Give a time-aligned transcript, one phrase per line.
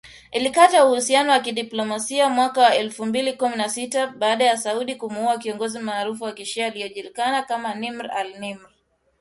[0.31, 5.37] Ilikata uhusiano wa kidiplomasia mwaka wa elfu mbili kumi na sita, baada ya Saudi kumuua
[5.37, 8.69] kiongozi maarufu wa kishia, aliyejulikana kama Nimr al-Nimr.